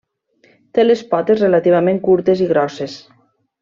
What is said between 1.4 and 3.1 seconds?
relativament curtes i grosses.